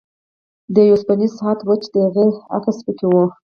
[0.73, 3.13] دا یو اوسپنیز ساعت و چې د هغې عکس پکې و